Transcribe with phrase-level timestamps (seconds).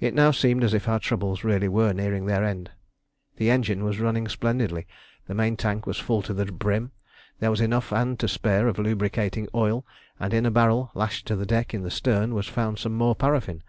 [0.00, 2.72] It now seemed as if our troubles really were nearing their end.
[3.36, 4.88] The engine was running splendidly,
[5.28, 6.90] the main tank was full to the brim;
[7.38, 9.86] there was enough and to spare of lubricating oil,
[10.18, 13.14] and in a barrel lashed to the deck in the stern was found some more
[13.14, 13.62] paraffin.